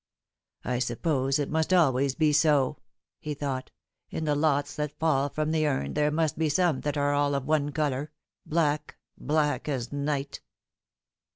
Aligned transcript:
"I 0.65 0.79
suppose 0.79 1.37
it 1.37 1.51
must 1.51 1.71
always 1.71 2.15
be 2.15 2.33
so," 2.33 2.79
he 3.19 3.35
thought;" 3.35 3.69
in 4.09 4.25
the 4.25 4.33
lots 4.33 4.75
that 4.75 4.97
fall 4.97 5.29
from 5.29 5.51
the 5.51 5.67
urn 5.67 5.93
there 5.93 6.09
must 6.09 6.39
be 6.39 6.49
some 6.49 6.81
that 6.81 6.95
u 6.95 7.01
are 7.03 7.13
all 7.13 7.35
of 7.35 7.45
one 7.45 7.71
colour 7.71 8.11
black 8.43 8.97
black 9.19 9.69
as 9.69 9.93
night." 9.93 10.41